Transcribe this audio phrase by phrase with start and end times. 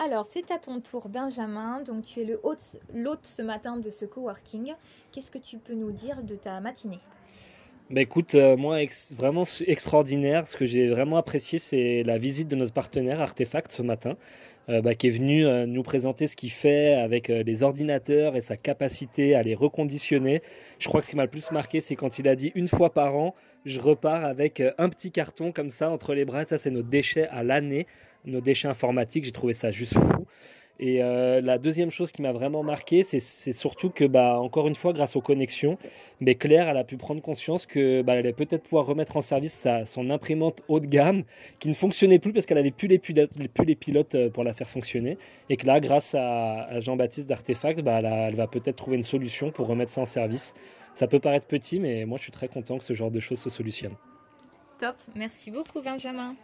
[0.00, 1.80] Alors, c'est à ton tour, Benjamin.
[1.82, 4.74] Donc, tu es le hôte, l'hôte ce matin de ce coworking.
[5.10, 7.00] Qu'est-ce que tu peux nous dire de ta matinée?
[7.90, 8.80] Bah écoute, euh, moi,
[9.16, 10.46] vraiment extraordinaire.
[10.46, 14.18] Ce que j'ai vraiment apprécié, c'est la visite de notre partenaire Artefact ce matin,
[14.68, 18.42] euh, bah, qui est venu euh, nous présenter ce qu'il fait avec les ordinateurs et
[18.42, 20.42] sa capacité à les reconditionner.
[20.78, 22.68] Je crois que ce qui m'a le plus marqué, c'est quand il a dit une
[22.68, 23.34] fois par an,
[23.64, 26.44] je repars avec un petit carton comme ça entre les bras.
[26.44, 27.86] Ça, c'est nos déchets à l'année,
[28.26, 29.24] nos déchets informatiques.
[29.24, 30.26] J'ai trouvé ça juste fou.
[30.80, 34.76] Et euh, la deuxième chose qui m'a vraiment marqué, c'est surtout que, bah, encore une
[34.76, 35.76] fois, grâce aux connexions,
[36.20, 39.20] mais Claire, elle a pu prendre conscience que bah, elle allait peut-être pouvoir remettre en
[39.20, 41.24] service sa, son imprimante haut de gamme
[41.58, 43.14] qui ne fonctionnait plus parce qu'elle avait plus les plus
[43.66, 45.18] les pilotes euh, pour la faire fonctionner.
[45.50, 49.66] Et que là, grâce à, Jean-Baptiste d'Artefact, bah, elle, va peut-être trouver une solution pour
[49.66, 50.54] remettre ça en service.
[50.94, 53.40] Ça peut paraître petit, mais moi, je suis très content que ce genre de choses
[53.40, 53.94] se solutionne.
[54.78, 56.36] Top, merci beaucoup, Benjamin.